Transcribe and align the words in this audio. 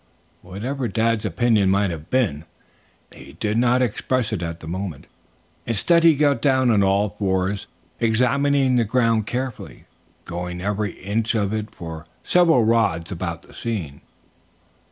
Whatever 0.41 0.87
Dad's 0.87 1.25
opinion 1.25 1.69
might 1.69 1.91
have 1.91 2.09
been, 2.09 2.45
he 3.15 3.33
did 3.33 3.55
not 3.55 3.83
express 3.83 4.33
it 4.33 4.41
at 4.41 4.59
the 4.59 4.67
moment. 4.67 5.05
Instead 5.67 6.03
he 6.03 6.15
got 6.15 6.41
down 6.41 6.71
on 6.71 6.81
all 6.81 7.09
fours, 7.19 7.67
examining 7.99 8.77
the 8.77 8.83
ground 8.83 9.27
carefully, 9.27 9.85
going 10.25 10.59
over 10.59 10.85
every 10.85 10.93
inch 11.03 11.35
of 11.35 11.53
it 11.53 11.69
for 11.69 12.07
several 12.23 12.63
rods 12.65 13.11
about 13.11 13.43
the 13.43 13.53
scene. 13.53 14.01